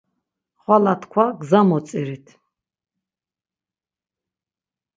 Xvala 0.61 0.93
tkva 1.01 1.25
gza 1.41 1.61
motzirit. 1.67 2.27